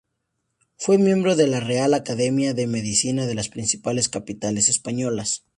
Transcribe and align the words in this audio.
Fue 0.77 0.97
miembro 0.97 1.35
de 1.35 1.45
la 1.45 1.59
Real 1.59 1.93
Academia 1.93 2.55
de 2.55 2.65
Medicina 2.65 3.27
de 3.27 3.35
las 3.35 3.49
principales 3.49 4.09
capitales 4.09 4.67
españolas. 4.67 5.45